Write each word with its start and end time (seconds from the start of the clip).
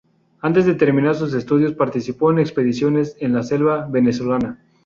Antes 0.39 0.65
de 0.65 0.73
terminar 0.73 1.13
sus 1.13 1.31
estudios, 1.35 1.75
participó 1.75 2.31
en 2.31 2.39
expediciones 2.39 3.15
en 3.19 3.33
la 3.35 3.43
selva 3.43 3.85
venezolana. 3.85 4.57